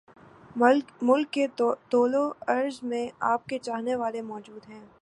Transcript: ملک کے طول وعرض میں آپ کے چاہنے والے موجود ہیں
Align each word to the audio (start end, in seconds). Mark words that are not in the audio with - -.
ملک 1.01 1.31
کے 1.33 1.45
طول 1.89 2.15
وعرض 2.15 2.79
میں 2.83 3.07
آپ 3.27 3.45
کے 3.45 3.59
چاہنے 3.59 3.95
والے 3.95 4.21
موجود 4.23 4.69
ہیں 4.69 4.85